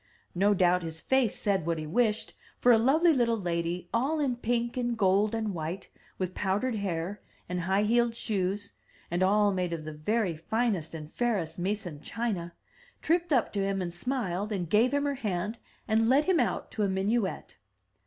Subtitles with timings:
[0.33, 4.35] No doubt his face said what he wished; for a lovely little lady, all in
[4.35, 8.73] pink and gold and white, with powdered hair, and high heeled shoes,
[9.11, 12.55] and all made of the very finest and fairest Meissen china,
[13.03, 16.71] tripped up to him, and smiled, and gave him her hand, and led him out
[16.71, 17.57] to a minuet.